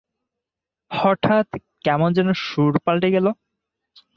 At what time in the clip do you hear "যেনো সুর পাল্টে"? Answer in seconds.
2.13-3.09